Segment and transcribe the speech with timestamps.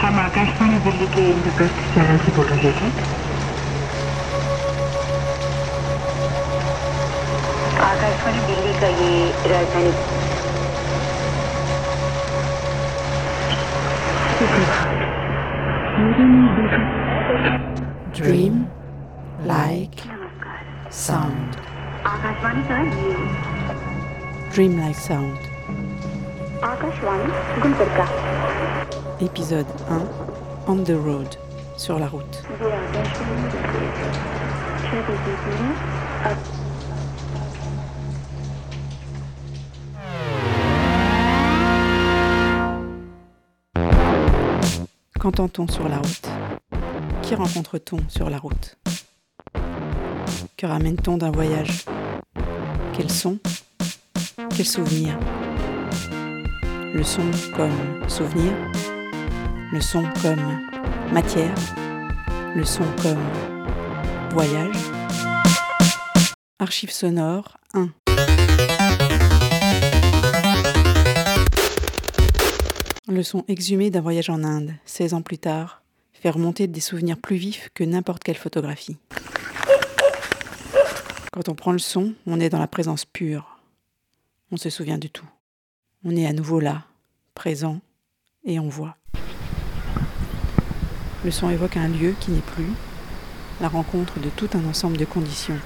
[0.00, 2.90] हम आकाशवाणी दिल्ली के इंद्रप्रस्थ चैनल से बोल रहे थे
[7.88, 9.92] आकाशवाणी दिल्ली का ये राजधानी
[18.14, 18.54] Dream
[19.44, 19.98] like
[20.90, 21.56] sound.
[22.06, 23.14] आकाशवाणी का ये
[24.54, 25.46] Dream like sound.
[26.64, 28.06] Akashvani Gulbarga
[29.20, 31.26] Épisode 1 On the Road,
[31.76, 32.44] sur la route.
[45.18, 46.28] Qu'entend-on sur la route?
[47.22, 48.76] Qui rencontre-t-on sur la route?
[50.56, 51.86] Que ramène-t-on d'un voyage?
[52.96, 53.38] Quels sons
[54.56, 55.18] Quels souvenirs?
[56.94, 58.52] Le son comme souvenir?
[59.70, 60.66] Le son comme
[61.12, 61.54] matière
[62.56, 63.22] Le son comme
[64.30, 64.76] voyage
[66.58, 67.90] Archives sonores 1
[73.08, 75.82] Le son exhumé d'un voyage en Inde, 16 ans plus tard,
[76.14, 78.96] fait remonter des souvenirs plus vifs que n'importe quelle photographie.
[81.30, 83.60] Quand on prend le son, on est dans la présence pure.
[84.50, 85.28] On se souvient de tout.
[86.04, 86.84] On est à nouveau là,
[87.34, 87.80] présent,
[88.44, 88.96] et on voit.
[91.24, 92.72] Le son évoque un lieu qui n'est plus,
[93.60, 95.58] la rencontre de tout un ensemble de conditions.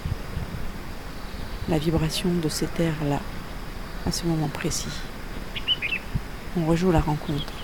[1.68, 3.20] La vibration de cet air-là,
[4.06, 4.88] à ce moment précis
[6.56, 7.61] on rejoue la rencontre.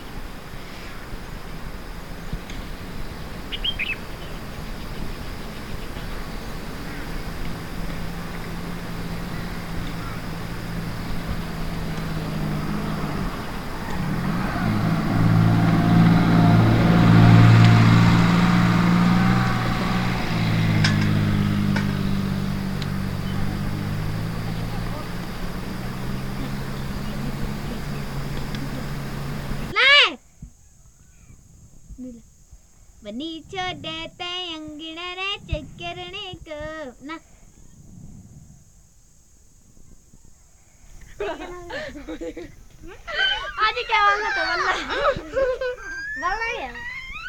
[33.49, 33.57] आज
[43.87, 44.73] क्या बोलना तो बोलना
[46.19, 46.69] बोलना है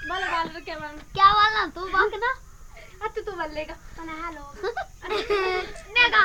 [0.09, 2.31] बोल बोल क्या बोलना क्या बोलना तू बात ना
[3.05, 4.43] अच्छा तू बोल लेगा बोला हेलो
[5.95, 6.23] नेगा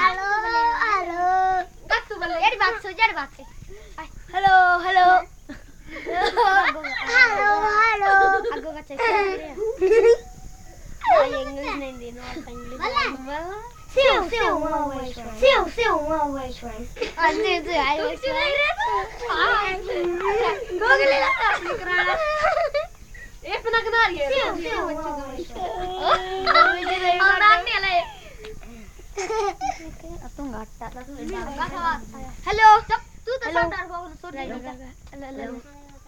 [0.00, 0.26] हेलो
[0.82, 1.20] हेलो
[2.08, 3.42] तू बोल लेगा बात सो जा बात से
[4.34, 4.54] hello
[4.88, 5.06] hello
[5.86, 8.14] hello, hello.
[8.58, 8.94] Aku kata
[11.06, 12.82] Ay, English na hindi naman English.
[12.82, 13.04] Wala.
[13.22, 13.58] Wala.
[13.94, 15.38] Siêu siêu one way train.
[15.38, 16.82] Siêu siêu one way train.
[17.14, 20.10] Ah, siêu siêu one way train.
[20.76, 22.20] Google na lang.
[23.46, 24.28] Eh, pinagnar yun.
[24.34, 27.22] Siêu siêu one way train.
[27.22, 28.08] Ang dami ala yun.
[30.26, 30.86] Atong gatta.
[32.44, 32.68] Hello.
[32.82, 34.44] Tu tu sa dar ko sorry.
[34.44, 34.58] Hello.
[35.14, 35.75] Hello.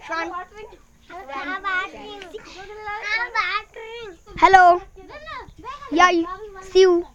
[0.07, 0.31] Sean.
[4.41, 4.81] Hello.
[5.91, 6.11] Yeah.
[6.73, 7.05] Sue.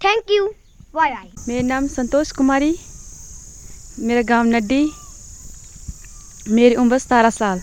[0.00, 0.54] Thank you.
[0.94, 1.30] Bye bye.
[1.48, 2.72] मेरा नाम संतोष कुमारी
[4.06, 4.82] मेरा गाँव नड्डी
[6.54, 7.60] मेरी उम्र सतारह साल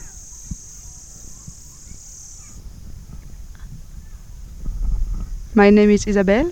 [5.53, 6.51] My name is Isabelle.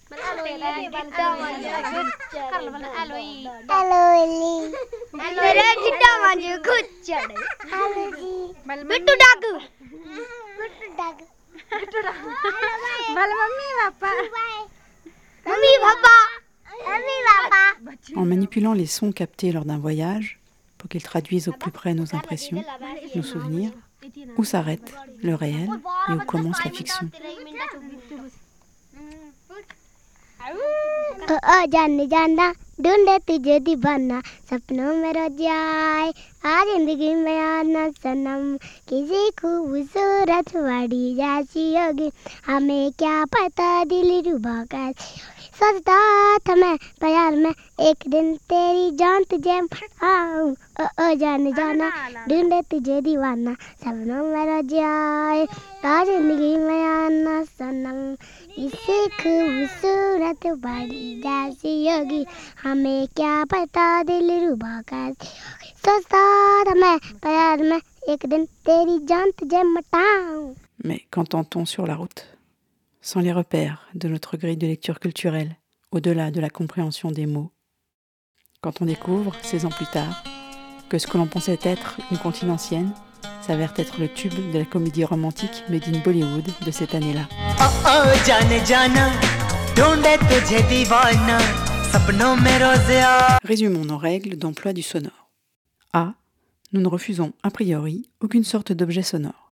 [18.15, 20.39] En manipulant les sons captés lors d'un voyage,
[20.77, 22.63] pour qu'ils traduisent au plus près nos impressions,
[23.15, 23.71] nos souvenirs,
[24.37, 24.93] où s'arrête
[25.23, 25.69] le réel
[26.09, 27.09] et où commence la fiction.
[30.41, 32.47] ओ जाने, जाना,
[32.81, 36.07] ढूंढे तुझे दीवाना। सपनों में रोज आए
[36.45, 38.57] आ ज़िंदगी में आना सनम।
[38.89, 42.11] किसी खूबसूरत बड़ी जैसी होगी,
[42.47, 45.19] हमें क्या पता दिल रुबा कैसी
[45.61, 47.53] सोचता था मैं प्यार में।
[47.87, 49.57] एक दिन तेरी जान तुझे
[50.03, 51.89] आऊँ ओ ओ जाने जाना
[52.29, 55.45] ढूंढे तुझे दीवाना। सपनों में रोज आए
[55.85, 57.99] आ ज़िंदगी में आना सनम।
[58.65, 62.25] इसे खूबसूरत बड़ी जैसी होगी
[62.63, 66.23] हमें क्या पता दिल रुबा कैसी होगी सोचता
[66.65, 67.79] था मैं प्यार में
[68.09, 70.53] एक दिन तेरी जान तुझे मटाऊं।
[70.83, 72.21] Mais qu'entend-on sur la route
[73.01, 75.57] sans les repères de notre grille de lecture culturelle,
[75.91, 77.51] au-delà de la compréhension des mots.
[78.61, 80.23] Quand on découvre, 16 ans plus tard,
[80.89, 82.93] que ce que l'on pensait être une contine ancienne
[83.41, 87.27] s'avère être le tube de la comédie romantique made in Bollywood de cette année-là.
[93.43, 95.31] Résumons nos règles d'emploi du sonore.
[95.93, 96.13] A.
[96.71, 99.50] Nous ne refusons a priori aucune sorte d'objet sonore.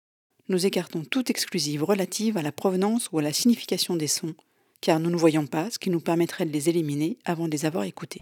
[0.51, 4.35] Nous écartons toute exclusive relative à la provenance ou à la signification des sons,
[4.83, 7.65] car nous ne voyons pas ce qui nous permettrait de les éliminer avant de les
[7.65, 8.21] avoir écoutés.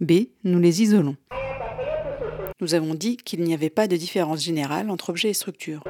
[0.00, 0.26] B.
[0.42, 1.16] Nous les isolons.
[2.60, 5.84] Nous avons dit qu'il n'y avait pas de différence générale entre objet et structure,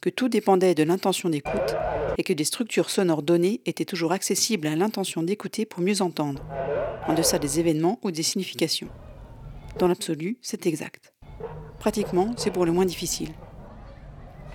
[0.00, 1.74] que tout dépendait de l'intention d'écoute
[2.16, 6.46] et que des structures sonores données étaient toujours accessibles à l'intention d'écouter pour mieux entendre,
[7.08, 8.88] en deçà des événements ou des significations.
[9.76, 11.14] Dans l'absolu, c'est exact.
[11.80, 13.30] Pratiquement, c'est pour le moins difficile.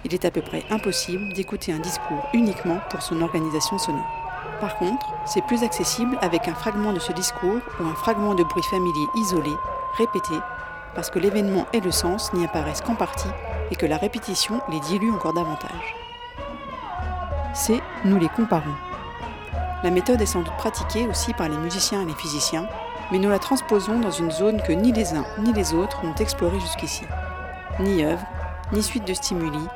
[0.05, 4.05] Il est à peu près impossible d'écouter un discours uniquement pour son organisation sonore.
[4.61, 8.43] Par contre, c'est plus accessible avec un fragment de ce discours ou un fragment de
[8.43, 9.49] bruit familier isolé,
[9.97, 10.35] répété,
[10.93, 13.29] parce que l'événement et le sens n'y apparaissent qu'en partie
[13.71, 15.95] et que la répétition les dilue encore davantage.
[17.55, 18.75] C'est nous les comparons.
[19.83, 22.69] La méthode est sans doute pratiquée aussi par les musiciens et les physiciens,
[23.11, 26.13] mais nous la transposons dans une zone que ni les uns ni les autres n'ont
[26.15, 27.05] explorée jusqu'ici.
[27.79, 28.25] Ni œuvre,
[28.71, 29.67] ni suite de stimuli,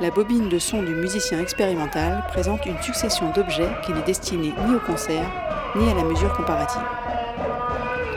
[0.00, 4.74] la bobine de son du musicien expérimental présente une succession d'objets qui n'est destinée ni
[4.74, 5.24] au concert,
[5.74, 6.82] ni à la mesure comparative.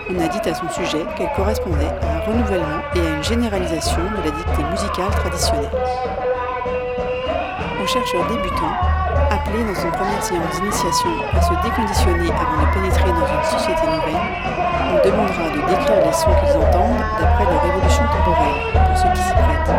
[0.09, 4.01] On a dit à son sujet qu'elle correspondait à un renouvellement et à une généralisation
[4.03, 5.71] de la dictée musicale traditionnelle.
[7.81, 8.75] Aux chercheurs débutants,
[9.39, 13.85] appelés dans une première séance d'initiation à se déconditionner avant de pénétrer dans une société
[13.87, 14.23] nouvelle,
[14.91, 19.21] on demandera de décrire les sons qu'ils entendent d'après leur évolution temporelle, pour ceux qui
[19.23, 19.73] s'y prêtent,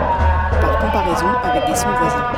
[0.60, 2.30] par comparaison avec des sons voisins.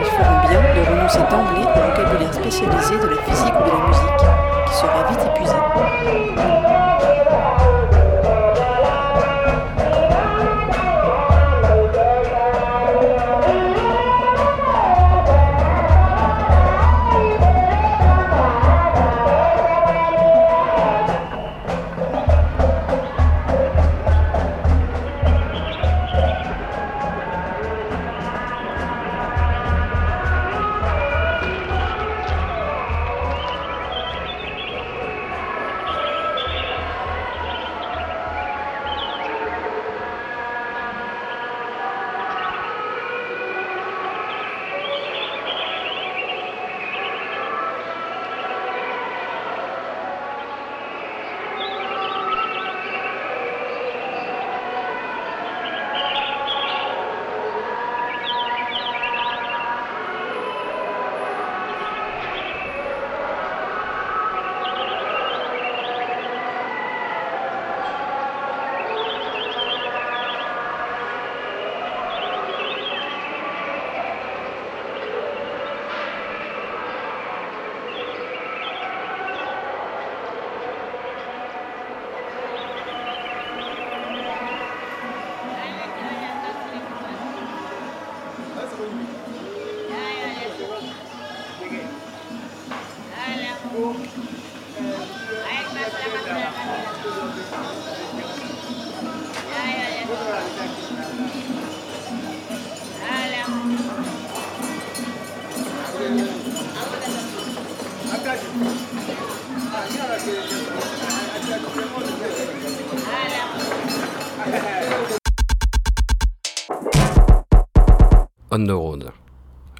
[0.00, 3.86] Ils feront bien de renoncer d'emblée au vocabulaire spécialisé de la physique ou de la
[3.86, 4.24] musique,
[4.66, 6.83] qui serait vite épuisé.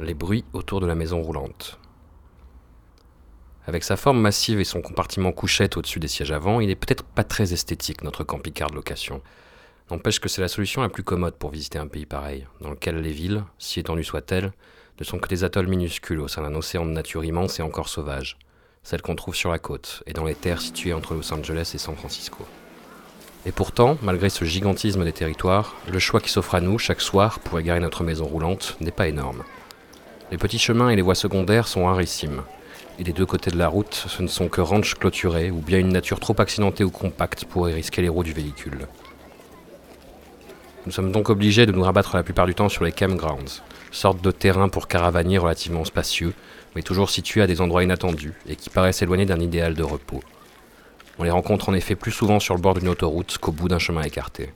[0.00, 1.78] Les bruits autour de la maison roulante.
[3.66, 7.04] Avec sa forme massive et son compartiment couchette au-dessus des sièges avant, il est peut-être
[7.04, 9.22] pas très esthétique, notre camping-car de location.
[9.90, 13.00] N'empêche que c'est la solution la plus commode pour visiter un pays pareil, dans lequel
[13.00, 14.52] les villes, si étendues soient-elles,
[14.98, 17.88] ne sont que des atolls minuscules au sein d'un océan de nature immense et encore
[17.88, 18.38] sauvage,
[18.82, 21.78] celles qu'on trouve sur la côte et dans les terres situées entre Los Angeles et
[21.78, 22.44] San Francisco.
[23.46, 27.40] Et pourtant, malgré ce gigantisme des territoires, le choix qui s'offre à nous chaque soir
[27.40, 29.42] pour égarer notre maison roulante n'est pas énorme.
[30.30, 32.42] Les petits chemins et les voies secondaires sont rarissimes,
[32.98, 35.78] et des deux côtés de la route, ce ne sont que ranches clôturées ou bien
[35.78, 38.86] une nature trop accidentée ou compacte pour y risquer les roues du véhicule.
[40.86, 44.22] Nous sommes donc obligés de nous rabattre la plupart du temps sur les campgrounds, sorte
[44.22, 46.34] de terrain pour caravaniers relativement spacieux,
[46.74, 50.22] mais toujours situés à des endroits inattendus et qui paraissent éloignés d'un idéal de repos.
[51.18, 53.78] On les rencontre en effet plus souvent sur le bord d'une autoroute qu'au bout d'un
[53.78, 54.52] chemin écarté.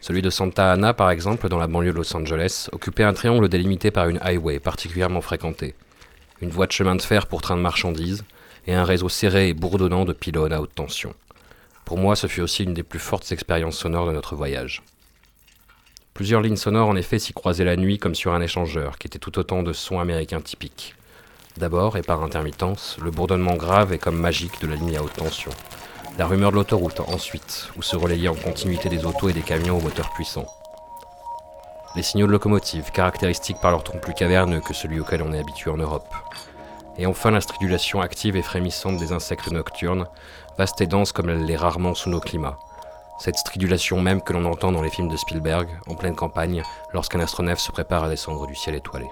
[0.00, 3.48] Celui de Santa Ana, par exemple, dans la banlieue de Los Angeles, occupait un triangle
[3.48, 5.76] délimité par une highway particulièrement fréquentée,
[6.40, 8.24] une voie de chemin de fer pour train de marchandises
[8.66, 11.14] et un réseau serré et bourdonnant de pylônes à haute tension.
[11.84, 14.82] Pour moi, ce fut aussi une des plus fortes expériences sonores de notre voyage.
[16.14, 19.18] Plusieurs lignes sonores en effet s'y croisaient la nuit comme sur un échangeur, qui était
[19.18, 20.94] tout autant de sons américains typiques.
[21.58, 25.12] D'abord, et par intermittence, le bourdonnement grave et comme magique de la ligne à haute
[25.12, 25.50] tension.
[26.18, 29.78] La rumeur de l'autoroute ensuite, où se relayaient en continuité des autos et des camions
[29.78, 30.46] aux moteurs puissants.
[31.94, 35.38] Les signaux de locomotive, caractéristiques par leur ton plus caverneux que celui auquel on est
[35.38, 36.08] habitué en Europe.
[36.96, 40.06] Et enfin la stridulation active et frémissante des insectes nocturnes,
[40.56, 42.58] vaste et dense comme elle l'est rarement sous nos climats.
[43.18, 46.62] Cette stridulation même que l'on entend dans les films de Spielberg, en pleine campagne,
[46.94, 49.06] lorsqu'un astronef se prépare à descendre du ciel étoilé.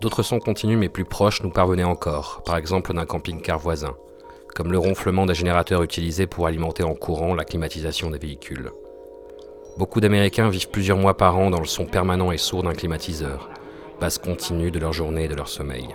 [0.00, 3.96] D'autres sons continus mais plus proches nous parvenaient encore, par exemple d'un camping-car voisin,
[4.54, 8.70] comme le ronflement des générateurs utilisés pour alimenter en courant la climatisation des véhicules.
[9.76, 13.50] Beaucoup d'Américains vivent plusieurs mois par an dans le son permanent et sourd d'un climatiseur,
[14.00, 15.88] base continue de leur journée et de leur sommeil.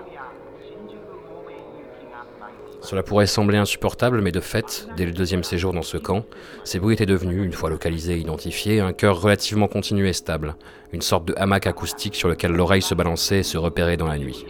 [2.84, 6.26] Cela pourrait sembler insupportable, mais de fait, dès le deuxième séjour dans ce camp,
[6.66, 10.56] ces bruits étaient devenus, une fois localisés et identifiés, un cœur relativement continu et stable,
[10.92, 14.18] une sorte de hamac acoustique sur lequel l'oreille se balançait et se repérait dans la
[14.18, 14.46] nuit.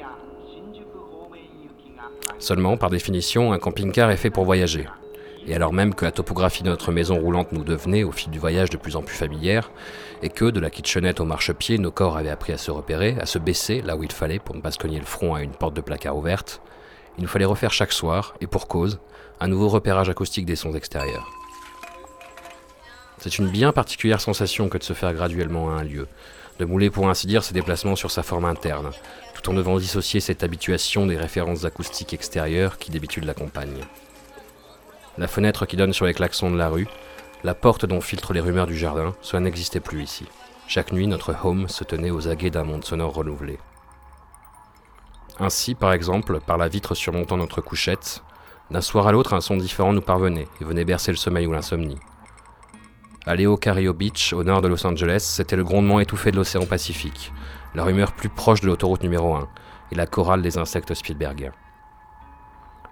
[2.40, 4.88] Seulement, par définition, un camping-car est fait pour voyager.
[5.46, 8.40] Et alors même que la topographie de notre maison roulante nous devenait, au fil du
[8.40, 9.70] voyage, de plus en plus familière,
[10.24, 13.28] et que, de la kitchenette au marchepied, nos corps avaient appris à se repérer, à
[13.28, 15.52] se baisser là où il fallait pour ne pas se cogner le front à une
[15.52, 16.62] porte de placard ouverte,
[17.18, 19.00] il nous fallait refaire chaque soir, et pour cause,
[19.40, 21.30] un nouveau repérage acoustique des sons extérieurs.
[23.20, 26.08] C'est une bien particulière sensation que de se faire graduellement à un lieu,
[26.60, 28.92] de mouler pour ainsi dire ses déplacements sur sa forme interne,
[29.34, 33.86] tout en devant dissocier cette habituation des références acoustiques extérieures qui d'habitude l'accompagnent.
[35.18, 36.88] La fenêtre qui donne sur les klaxons de la rue,
[37.44, 40.26] la porte dont filtrent les rumeurs du jardin, cela n'existait plus ici.
[40.68, 43.60] Chaque nuit, notre home se tenait aux aguets d'un monde sonore renouvelé.
[45.40, 48.24] Ainsi, par exemple, par la vitre surmontant notre couchette,
[48.70, 51.54] d'un soir à l'autre, un son différent nous parvenait et venait bercer le sommeil ou
[51.54, 51.98] l'insomnie.
[53.26, 56.66] À Leo Carrillo Beach, au nord de Los Angeles, c'était le grondement étouffé de l'océan
[56.66, 57.32] Pacifique,
[57.74, 59.48] la rumeur plus proche de l'autoroute numéro 1
[59.92, 61.54] et la chorale des insectes Spielbergiens.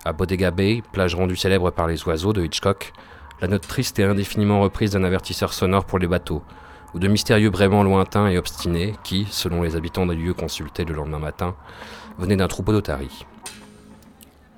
[0.04, 2.94] À Bodega Bay, plage rendue célèbre par les oiseaux de Hitchcock,
[3.40, 6.44] la note triste et indéfiniment reprise d'un avertisseur sonore pour les bateaux,
[6.94, 10.94] ou de mystérieux braiements lointains et obstinés qui, selon les habitants des lieux consultés le
[10.94, 11.56] lendemain matin,
[12.18, 13.26] venait d'un troupeau d'otaries.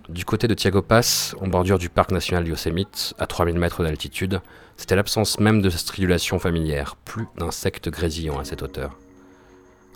[0.10, 4.42] Du côté de Tiago Pass, en bordure du parc national Yosemite, à 3000 mètres d'altitude,
[4.76, 8.98] c'était l'absence même de stridulation familière, plus d'insectes grésillants à cette hauteur.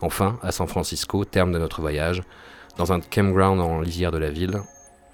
[0.02, 2.24] Enfin, à San Francisco, terme de notre voyage,
[2.78, 4.62] dans un campground en lisière de la ville,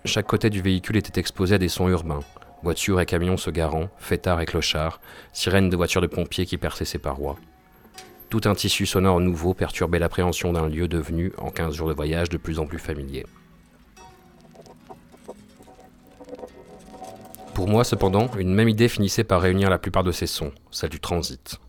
[0.05, 2.19] chaque côté du véhicule était exposé à des sons urbains,
[2.61, 4.99] voitures et camions se garant, fêtards et clochards,
[5.31, 7.37] sirènes de voitures de pompiers qui perçaient ses parois.
[8.33, 12.29] Tout un tissu sonore nouveau perturbait l'appréhension d'un lieu devenu, en 15 jours de voyage,
[12.29, 13.27] de plus en plus familier.
[17.53, 20.89] Pour moi, cependant, une même idée finissait par réunir la plupart de ces sons, celle
[20.89, 21.59] du transit.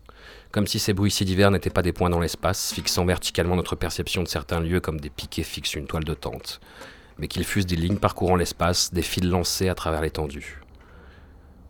[0.51, 3.75] Comme si ces bruits si divers n'étaient pas des points dans l'espace, fixant verticalement notre
[3.75, 6.61] perception de certains lieux comme des piquets fixent une toile de tente,
[7.19, 10.63] mais qu'ils fussent des lignes parcourant l'espace, des fils lancés à travers l'étendue.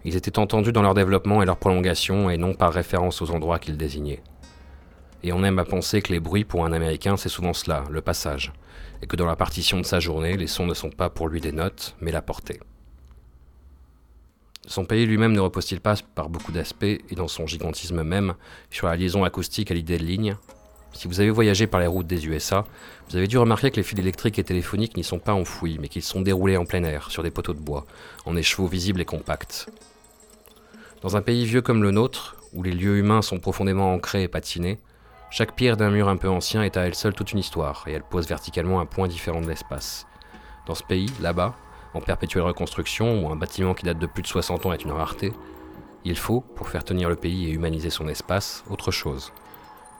[0.05, 3.59] Ils étaient entendus dans leur développement et leur prolongation, et non par référence aux endroits
[3.59, 4.23] qu'ils désignaient.
[5.25, 7.99] Et on aime à penser que les bruits pour un Américain, c'est souvent cela, le
[8.01, 8.53] passage,
[9.01, 11.41] et que dans la partition de sa journée, les sons ne sont pas pour lui
[11.41, 12.59] des notes, mais la portée.
[14.67, 18.35] Son pays lui-même ne repose-t-il pas par beaucoup d'aspects, et dans son gigantisme même,
[18.69, 20.37] sur la liaison acoustique à l'idée de ligne?
[20.93, 22.63] Si vous avez voyagé par les routes des USA,
[23.09, 25.87] vous avez dû remarquer que les fils électriques et téléphoniques n'y sont pas enfouis, mais
[25.87, 27.87] qu'ils sont déroulés en plein air, sur des poteaux de bois,
[28.25, 29.71] en écheveaux visibles et compacts.
[31.01, 34.27] Dans un pays vieux comme le nôtre, où les lieux humains sont profondément ancrés et
[34.27, 34.77] patinés,
[35.29, 37.93] Chaque pierre d'un mur un peu ancien est à elle seule toute une histoire, et
[37.93, 40.07] elle pose verticalement un point différent de l'espace.
[40.65, 41.55] Dans ce pays, là-bas,
[41.93, 44.91] en perpétuelle reconstruction, où un bâtiment qui date de plus de 60 ans est une
[44.91, 45.33] rareté,
[46.05, 49.33] il faut, pour faire tenir le pays et humaniser son espace, autre chose.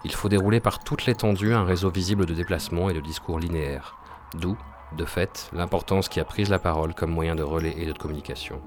[0.03, 3.97] Il faut dérouler par toute l'étendue un réseau visible de déplacements et de discours linéaires,
[4.35, 4.55] d'où,
[4.95, 8.61] de fait, l'importance qui a prise la parole comme moyen de relais et de communication.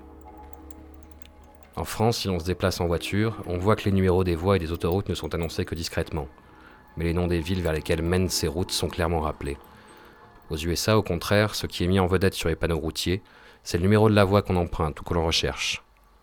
[1.77, 4.57] En France, si l'on se déplace en voiture, on voit que les numéros des voies
[4.57, 6.27] et des autoroutes ne sont annoncés que discrètement.
[6.97, 9.57] Mais les noms des villes vers lesquelles mènent ces routes sont clairement rappelés.
[10.51, 13.23] Aux USA, au contraire, ce qui est mis en vedette sur les panneaux routiers,
[13.63, 15.83] c'est le numéro de la voie qu'on emprunte ou que l'on recherche.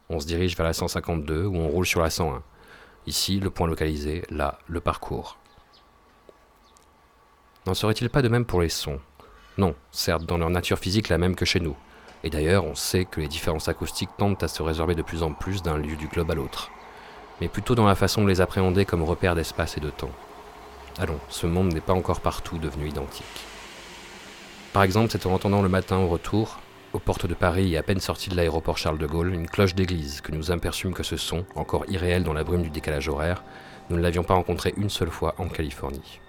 [0.10, 2.42] On se dirige vers la 152 ou on roule sur la 101.
[3.08, 5.38] Ici, le point localisé, là, le parcours.
[7.68, 9.00] N'en serait-il pas de même pour les sons?
[9.58, 11.76] Non, certes, dans leur nature physique la même que chez nous.
[12.24, 15.32] Et d'ailleurs, on sait que les différences acoustiques tendent à se résorber de plus en
[15.32, 16.72] plus d'un lieu du globe à l'autre.
[17.40, 20.12] Mais plutôt dans la façon de les appréhender comme repères d'espace et de temps.
[20.98, 23.26] Allons, ce monde n'est pas encore partout devenu identique.
[24.72, 26.60] Par exemple, c'est en entendant le matin au retour,
[26.94, 29.76] aux portes de Paris et à peine sorti de l'aéroport Charles de Gaulle, une cloche
[29.76, 33.44] d'église que nous aperçûmes que ce son, encore irréel dans la brume du décalage horaire,
[33.90, 36.22] nous ne l'avions pas rencontré une seule fois en Californie.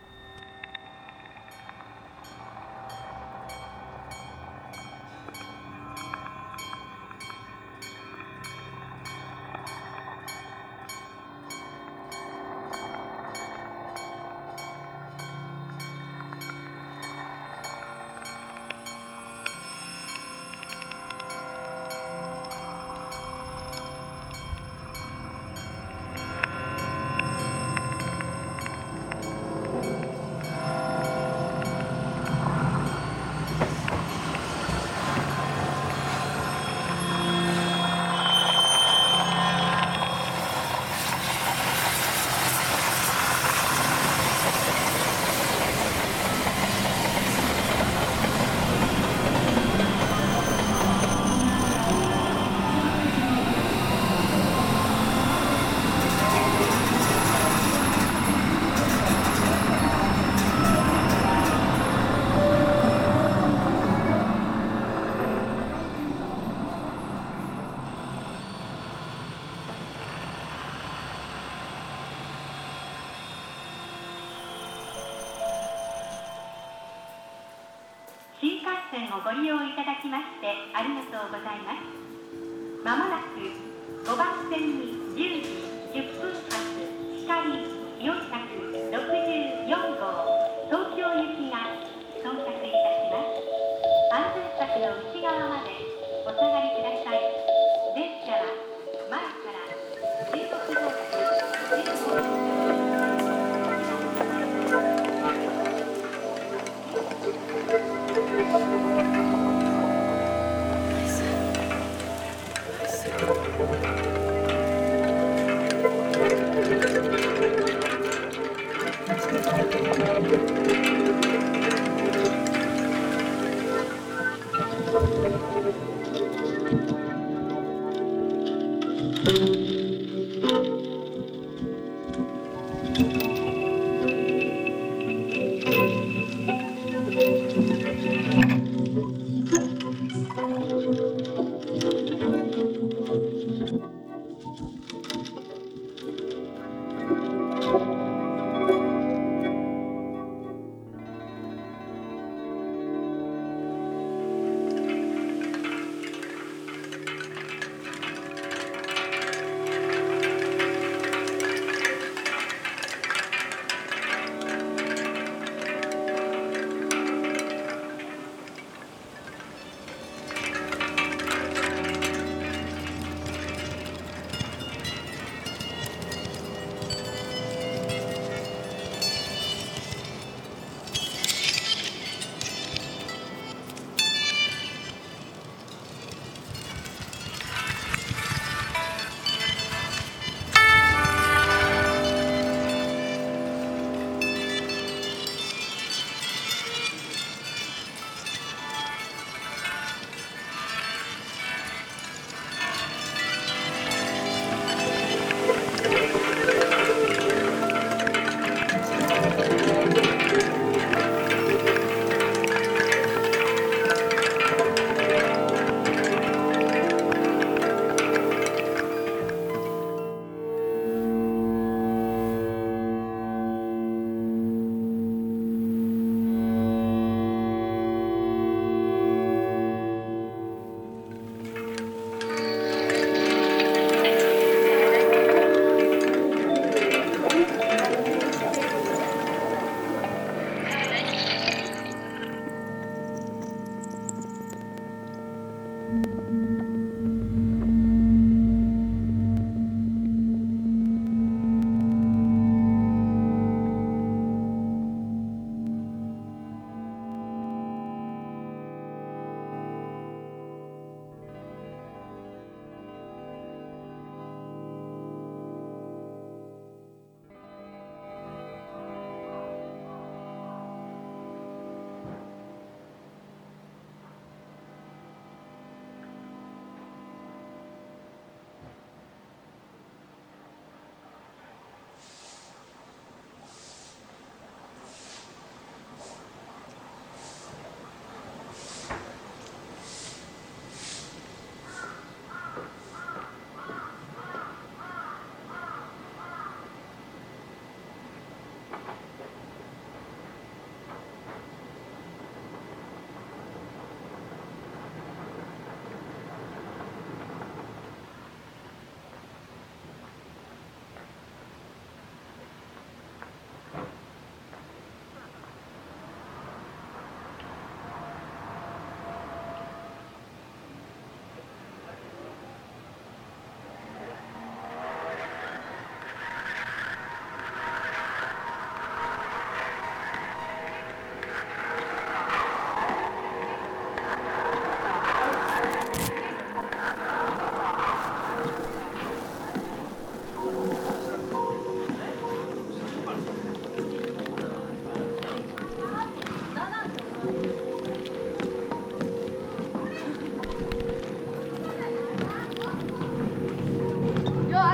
[79.24, 79.65] Có 要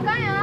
[0.02, 0.40] 干呀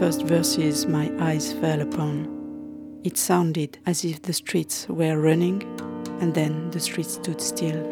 [0.00, 2.26] first verses my eyes fell upon.
[3.04, 5.62] It sounded as if the streets were running
[6.22, 7.82] and then the streets stood still.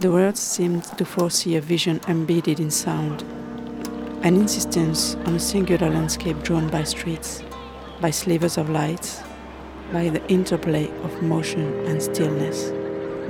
[0.00, 3.22] The words seemed to foresee a vision embedded in sound,
[4.24, 7.44] an insistence on a singular landscape drawn by streets,
[8.00, 9.22] by slivers of lights,
[9.92, 12.70] by the interplay of motion and stillness,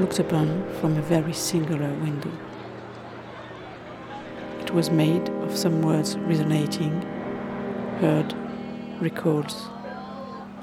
[0.00, 2.32] looked upon from a very singular window.
[4.76, 7.00] Was made of some words resonating,
[7.98, 8.34] heard,
[9.00, 9.68] records,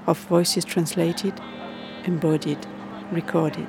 [0.06, 1.34] of voices translated,
[2.06, 2.64] embodied,
[3.12, 3.68] recorded.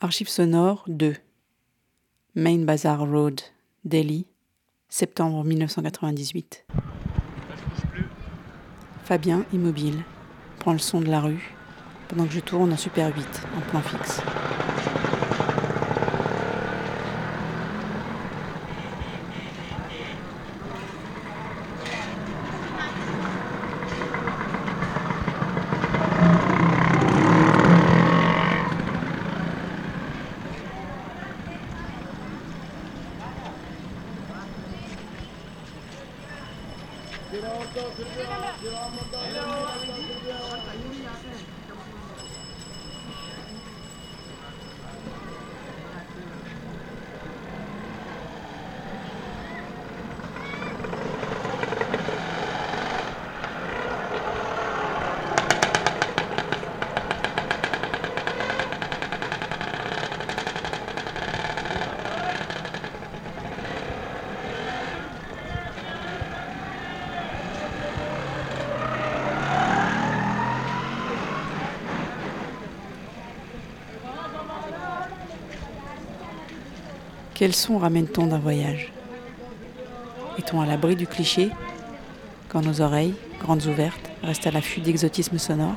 [0.00, 1.14] Archives sonores 2.
[2.34, 3.40] Main Bazaar Road,
[3.84, 4.26] Delhi,
[4.88, 6.66] septembre 1998.
[9.04, 10.04] Fabien, immobile,
[10.58, 11.54] prend le son de la rue
[12.08, 14.20] pendant que je tourne en Super 8 en plan fixe.
[77.44, 78.90] Quel son ramène-t-on d'un voyage?
[80.38, 81.50] Est-on à l'abri du cliché?
[82.48, 85.74] Quand nos oreilles, grandes ouvertes, restent à l'affût d'exotisme sonore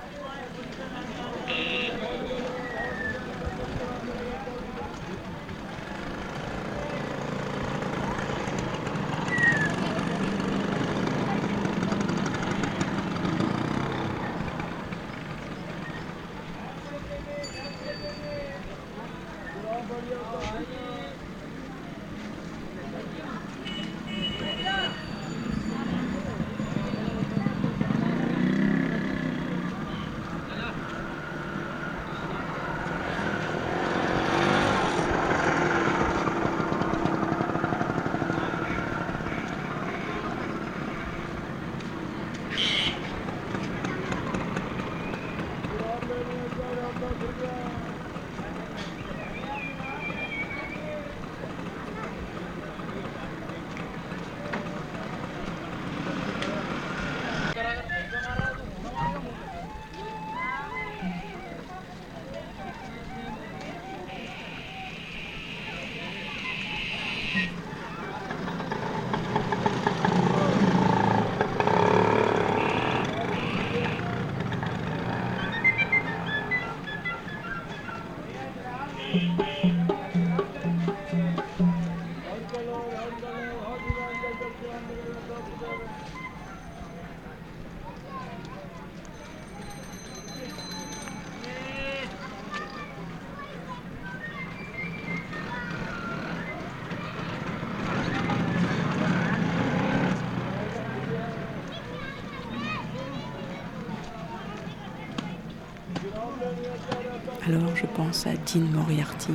[108.08, 109.34] pense à Dean Moriarty.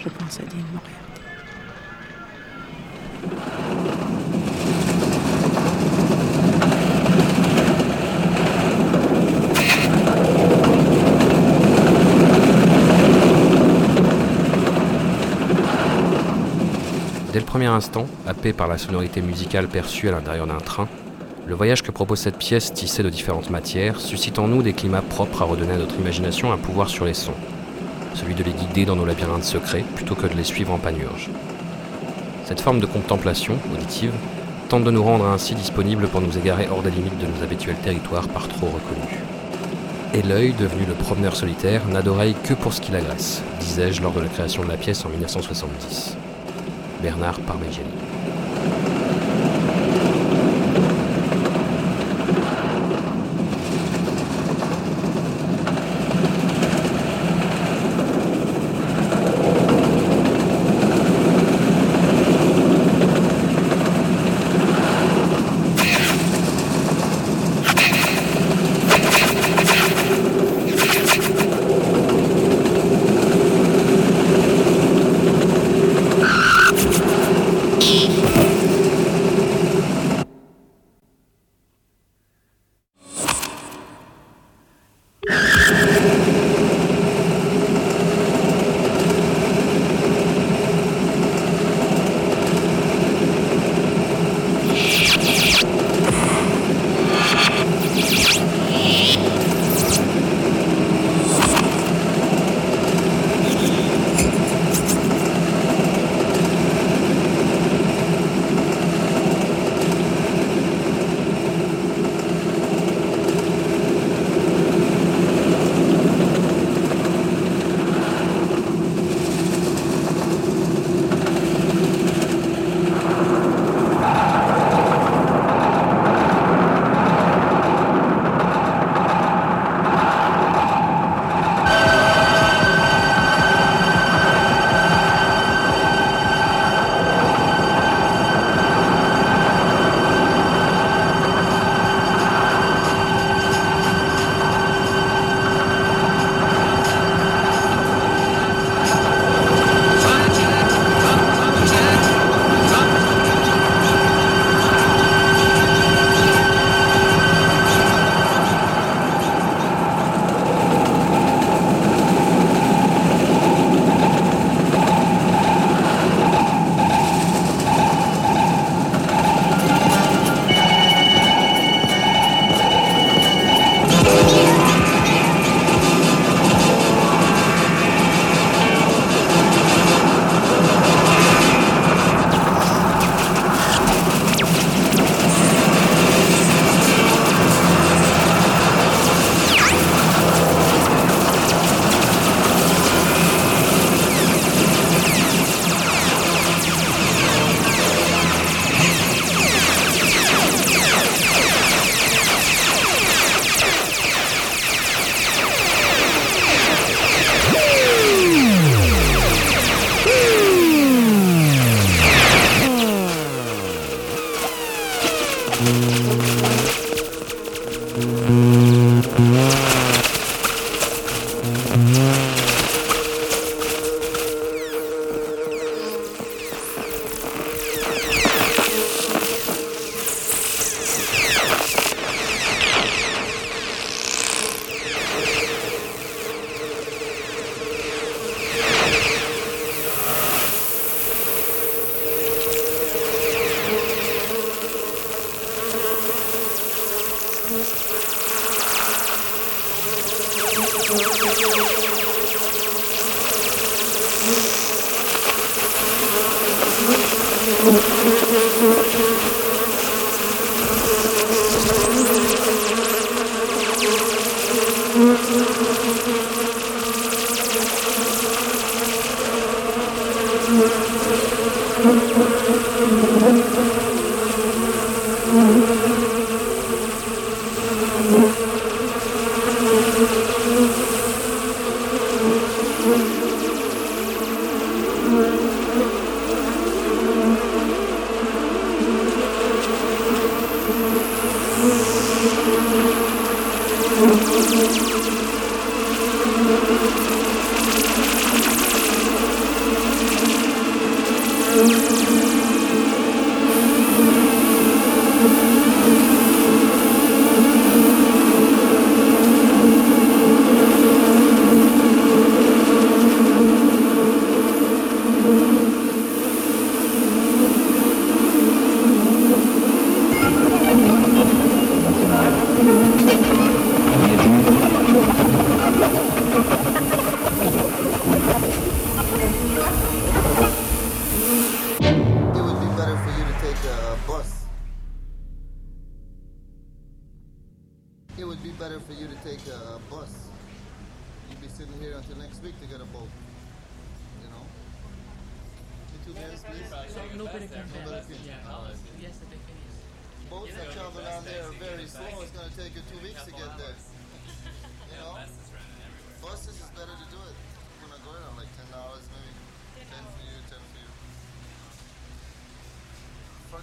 [0.00, 1.22] Je pense à Dean Moriarty.
[17.32, 20.88] Dès le premier instant, happé par la sonorité musicale perçue à l'intérieur d'un train,
[21.58, 25.42] voyage que propose cette pièce tissée de différentes matières suscite en nous des climats propres
[25.42, 27.34] à redonner à notre imagination un pouvoir sur les sons,
[28.14, 31.28] celui de les guider dans nos labyrinthes secrets plutôt que de les suivre en panurge.
[32.44, 34.12] Cette forme de contemplation auditive
[34.68, 37.74] tente de nous rendre ainsi disponibles pour nous égarer hors des limites de nos habituels
[37.82, 39.18] territoires par trop reconnus.
[40.14, 44.12] Et l'œil, devenu le promeneur solitaire, n'a d'oreille que pour ce qu'il agresse, disais-je lors
[44.12, 46.16] de la création de la pièce en 1970.
[47.02, 48.17] Bernard Parmigiani.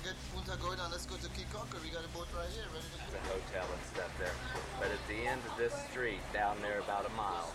[0.06, 1.82] Forget Punta Gorda, let's go to Key Conquer.
[1.82, 3.10] We got a boat right here, ready to go.
[3.10, 4.38] the hotel and stuff there.
[4.78, 7.49] But at the end of this street, down there about a mile,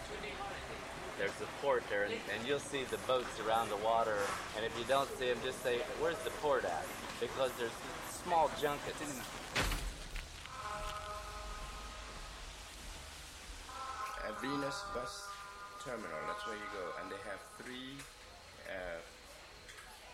[1.15, 4.19] there's a port there, and, and you'll see the boats around the water.
[4.59, 6.83] And if you don't see them, just say, "Where's the port at?"
[7.23, 7.71] Because there's
[8.11, 8.99] small junkets.
[14.27, 15.31] uh, Venus Bus
[15.87, 16.19] Terminal.
[16.27, 17.95] That's where you go, and they have three.
[18.67, 18.99] Uh,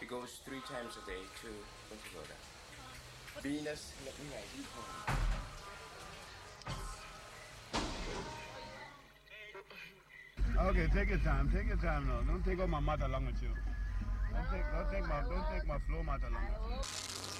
[0.00, 1.48] it goes three times a day to
[2.12, 2.36] Gorda.
[3.42, 3.92] Venus.
[4.04, 4.66] Let me write it
[10.56, 10.68] down.
[10.68, 11.50] Okay, take your time.
[11.54, 12.20] Take your time now.
[12.22, 13.50] Don't take all my mat along with you.
[14.32, 17.35] Don't take, don't take my, don't take my flow mat along with you.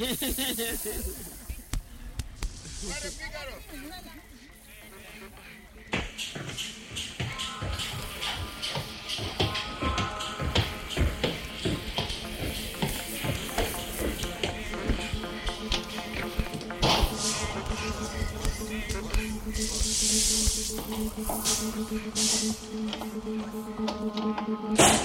[0.00, 0.08] ¡Para,
[3.10, 3.54] pícaro!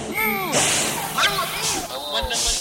[0.08, 0.52] Mmm!
[2.12, 2.55] Wannan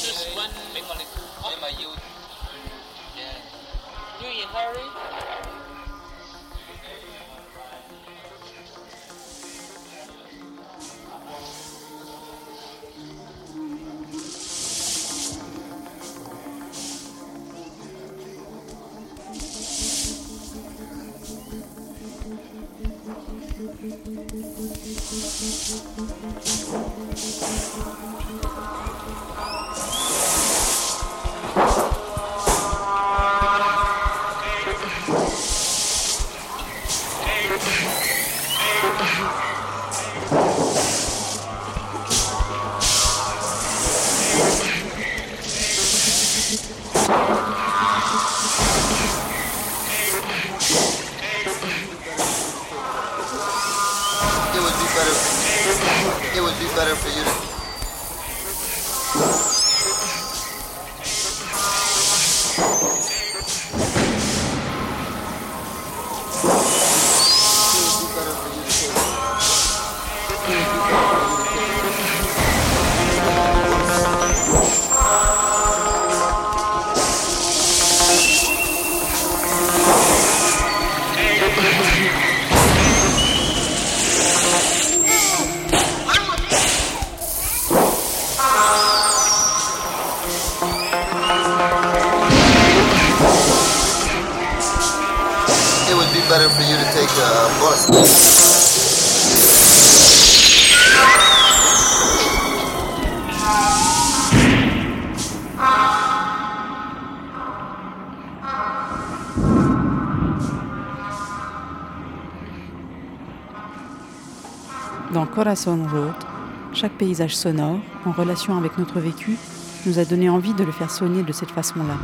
[116.73, 119.37] Chaque paysage sonore, en relation avec notre vécu,
[119.85, 121.97] nous a donné envie de le faire sonner de cette façon-là.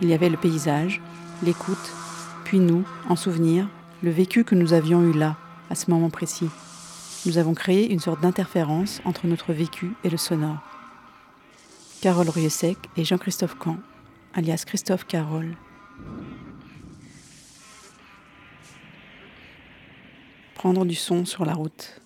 [0.00, 1.00] Il y avait le paysage,
[1.44, 1.92] l'écoute,
[2.42, 3.68] puis nous, en souvenir,
[4.02, 5.36] le vécu que nous avions eu là,
[5.70, 6.50] à ce moment précis.
[7.26, 10.58] Nous avons créé une sorte d'interférence entre notre vécu et le sonore.
[12.00, 13.78] Carole Rieussec et Jean-Christophe Camp,
[14.34, 15.54] alias Christophe Carole.
[20.56, 22.01] Prendre du son sur la route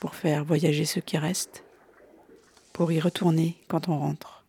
[0.00, 1.62] pour faire voyager ceux qui restent,
[2.72, 4.44] pour y retourner quand on rentre,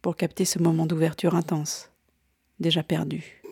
[0.00, 1.90] pour capter ce moment d'ouverture intense,
[2.60, 3.42] déjà perdu.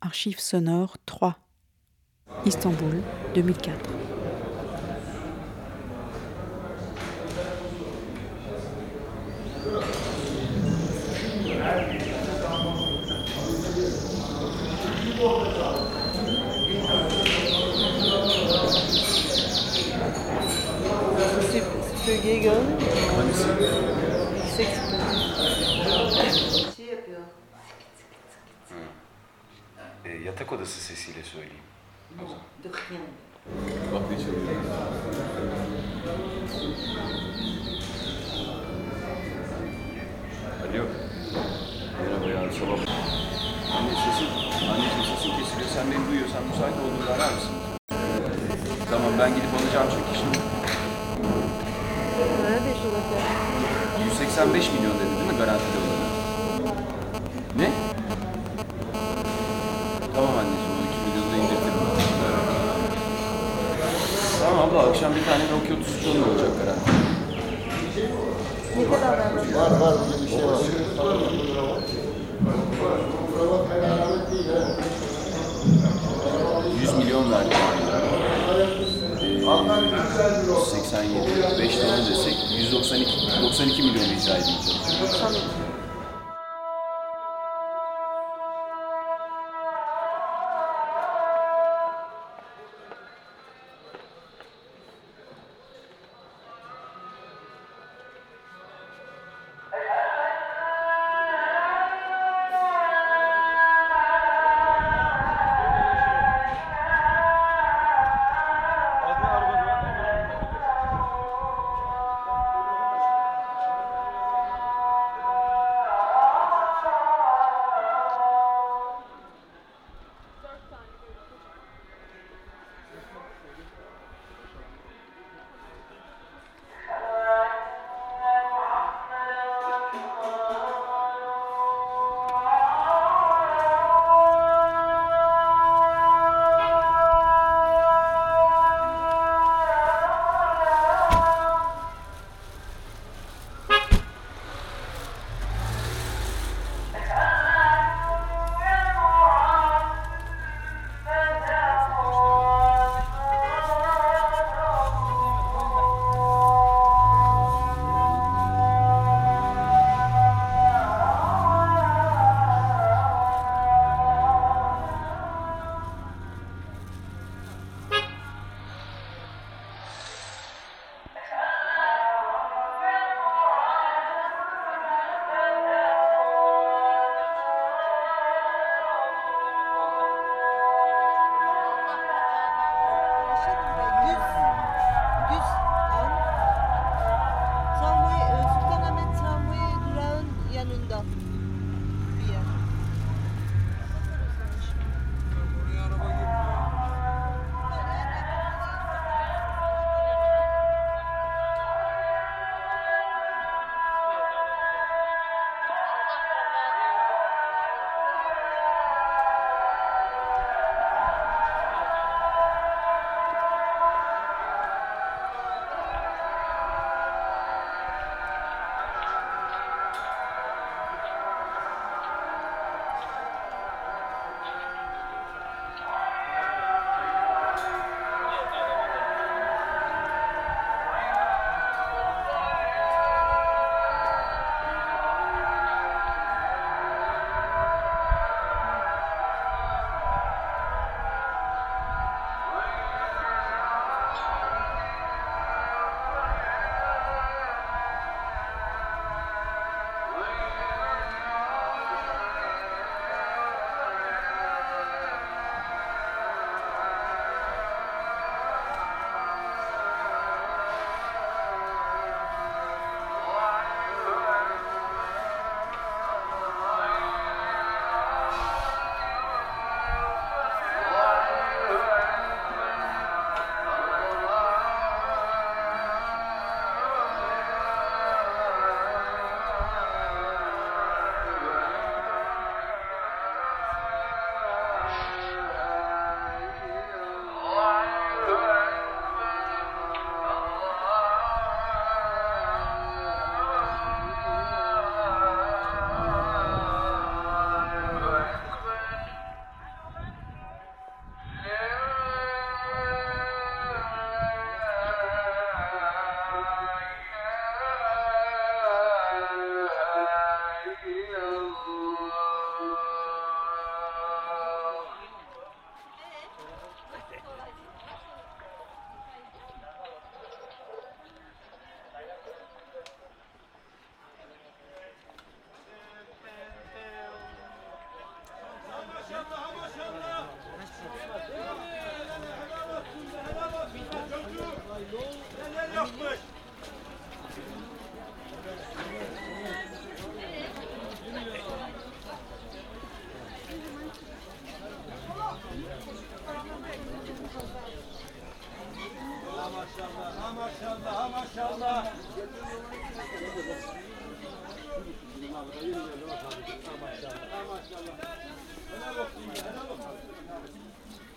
[0.00, 1.38] Archives sonores 3,
[2.44, 3.00] Istanbul
[3.34, 4.07] 2004.
[22.06, 22.76] Süpürgeyi gördün mü?
[23.16, 23.48] Hangisi?
[24.36, 25.04] Yüksek süpürge.
[26.76, 27.20] Şey yapıyor.
[30.04, 31.62] E, yatak odası sesiyle söyleyeyim.
[32.24, 32.42] O zaman.
[33.94, 34.42] Bak ne şey çalıyor.
[40.62, 40.84] Alo.
[42.02, 42.52] Merhaba ya.
[42.52, 42.87] Sabah
[43.76, 44.28] Anne sesin,
[44.70, 45.68] anneciğim sesin kesiliyor.
[45.74, 47.54] Sen beni duyuyorsan müsait olduğunda arar mısın?
[48.90, 50.38] Tamam ben gidip alacağım çünkü şimdi.
[52.42, 53.00] Nerede şurada?
[54.04, 55.97] 185 milyon dedi değil mi garantili olanı?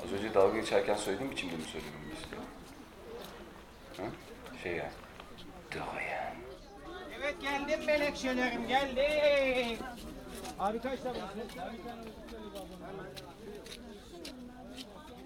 [0.04, 2.42] Az önce dalga geçerken söylediğim biçimde mi söylememi istiyor?
[3.98, 4.04] Ha?
[4.64, 4.92] Şey yani.
[5.72, 6.36] Dorian.
[7.20, 9.78] Evet geldim melekçelerim geldim.
[10.60, 11.18] Abi kaç tane?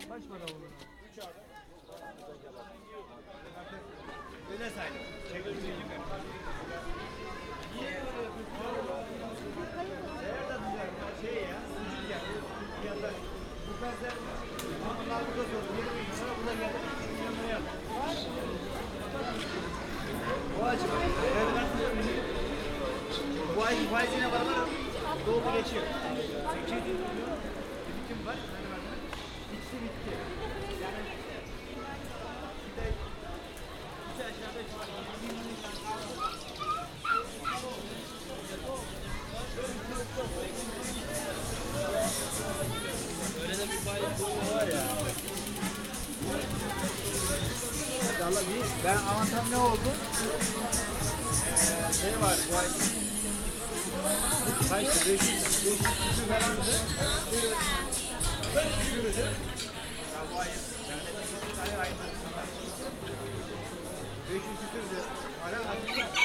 [0.10, 0.72] Kaç para olur?
[4.52, 5.02] Öyle saydım.
[5.32, 5.85] Şey
[23.66, 24.56] Bu ay faizine beraber
[25.28, 25.84] doldu geçiyor.
[26.68, 27.38] 800 milyon
[27.88, 28.36] birikim var.
[29.54, 30.12] İkisi bitti.
[30.84, 31.02] Yani
[32.66, 32.90] bir de
[34.14, 34.62] iki aşağıda
[43.44, 44.84] Öyle de bir faiz durumu var ya.
[48.22, 48.64] Vallahi iyi.
[48.86, 49.90] Ben avantam ne oldu?
[51.56, 52.68] Ee, şey var bu ay
[54.70, 55.10] Kaçtı?
[55.10, 55.78] 500 küsür
[56.28, 56.64] falan mı?
[58.56, 58.66] Beş
[64.34, 65.02] yüz küsür de.
[65.42, 66.25] Hala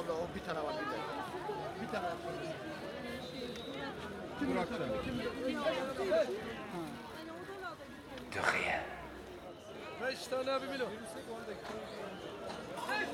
[0.00, 1.02] abla o bir tane var bir tane.
[1.82, 2.06] Bir tane.
[4.40, 4.90] Burak Dorian.
[10.02, 10.88] Beş tane abi milyon.
[12.90, 13.08] Evet,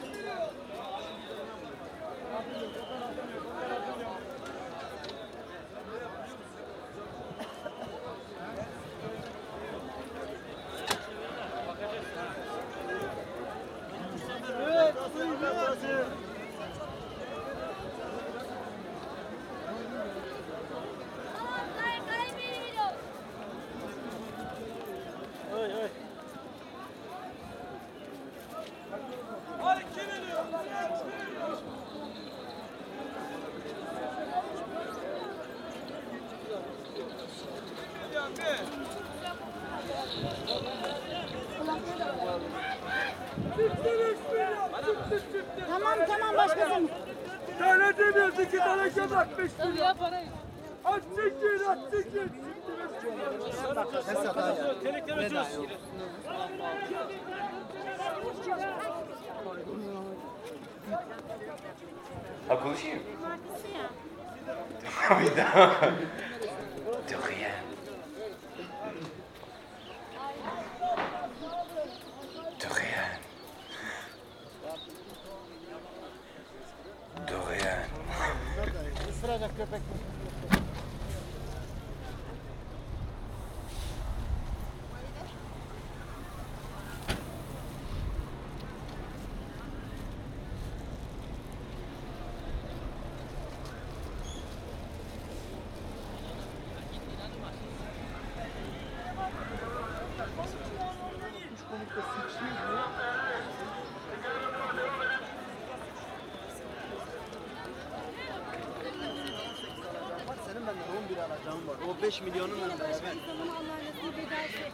[111.99, 114.73] o 5 milyonun Yine böyle bir zaman Allah nasip ederse.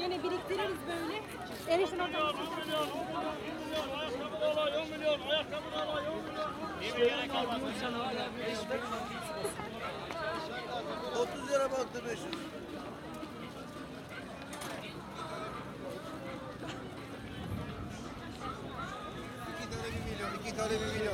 [0.00, 1.22] Yine biriktiririz böyle.
[1.68, 2.22] Erişin oradan.
[2.22, 6.16] 10 milyon, 10 milyon, 10 milyon, ayakkabı da alay, 10 milyon, ayakkabı da alay, 10
[6.16, 6.50] milyon.
[6.82, 7.60] İyi bir yere kalmaz.
[11.18, 12.24] 30 lira baktı 500.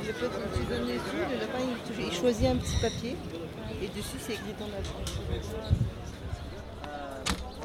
[0.05, 1.63] Le peuple qui donne les sous, le lapin,
[1.99, 3.15] il choisit un petit papier
[3.95, 4.83] düşü sevgi dolar.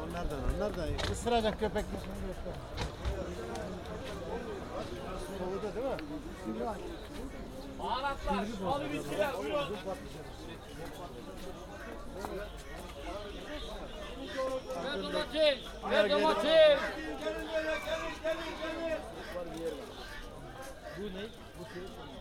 [0.03, 2.61] Onlar da onlar da ısıracak köpek mi şimdi şey yoksa?
[5.37, 5.97] Soğudu değil mi?
[6.45, 6.77] Şimdi var.
[7.79, 9.75] Baharatlar, alı bitkiler, buyurun.
[14.83, 15.57] Ver domates,
[15.91, 16.79] ver domates.
[20.97, 21.25] Bu ne?
[21.59, 22.20] Bu şey.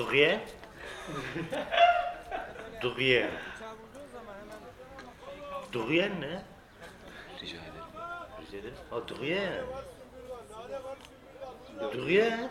[0.00, 0.40] Dugiye.
[2.80, 3.30] Dugiye.
[5.72, 6.42] Dugiye ne?
[7.40, 7.84] Rica ederim.
[8.40, 8.74] Rica ederim.
[8.90, 9.64] Ha Dugiye.
[11.92, 12.50] Dugiye.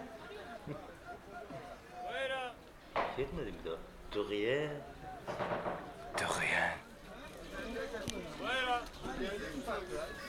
[3.16, 3.80] Şey etmedim bir daha.
[4.12, 4.70] Dugiye.
[6.18, 6.74] Dugiye.
[9.18, 10.20] Dugiye.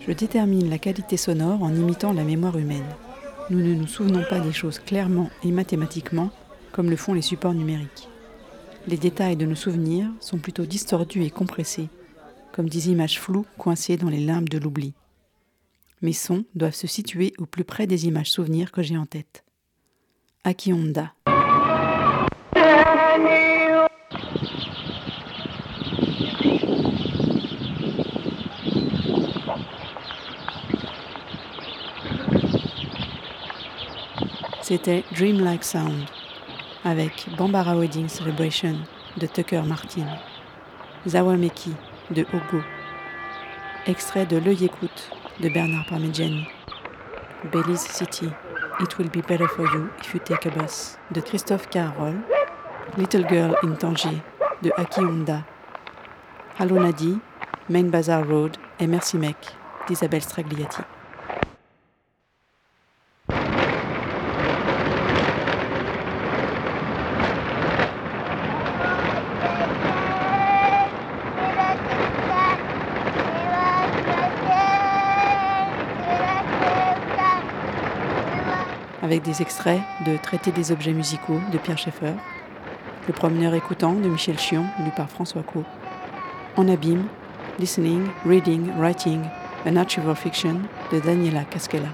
[0.00, 2.86] Je détermine la qualité sonore en imitant la mémoire humaine.
[3.50, 6.30] Nous ne nous souvenons pas des choses clairement et mathématiquement
[6.72, 8.08] comme le font les supports numériques.
[8.86, 11.88] Les détails de nos souvenirs sont plutôt distordus et compressés,
[12.52, 14.94] comme des images floues coincées dans les limbes de l'oubli.
[16.02, 19.44] Mes sons doivent se situer au plus près des images souvenirs que j'ai en tête.
[20.44, 21.14] Aki Honda.
[34.68, 36.06] C'était Dreamlike Sound
[36.84, 38.74] avec Bambara Wedding Celebration
[39.16, 40.08] de Tucker Martin,
[41.06, 41.72] Zawameki
[42.10, 42.60] de Ogo,
[43.86, 46.48] extrait de L'œil écoute de Bernard Parmigiani,
[47.52, 48.28] Belize City,
[48.80, 52.16] It Will Be Better For You If You Take a Bus de Christophe Carroll,
[52.98, 54.20] Little Girl in Tangier
[54.62, 55.44] de Aki Honda,
[56.58, 57.16] Hello Nadi,
[57.70, 59.36] Main Bazaar Road et Merci Mec
[59.86, 60.82] d'Isabelle Stragliati.
[79.16, 82.12] Avec des extraits de Traité des objets musicaux de Pierre Schaeffer,
[83.06, 85.64] Le promeneur écoutant de Michel Chion, lu par François Co.
[86.56, 87.06] En abîme,
[87.58, 89.22] Listening, Reading, Writing,
[89.64, 90.60] A Natural Fiction
[90.92, 91.88] de Daniela Casquela.